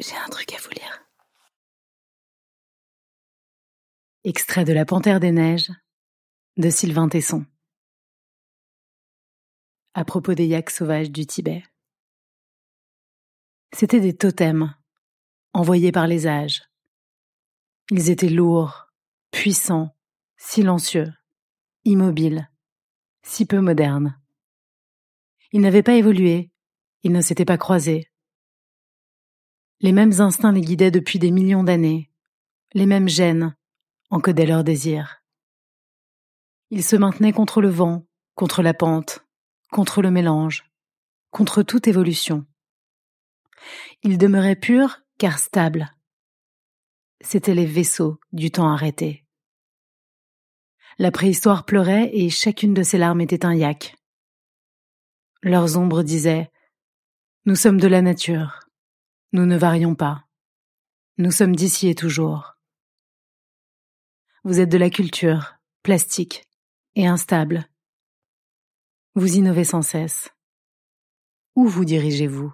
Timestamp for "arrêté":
48.68-49.24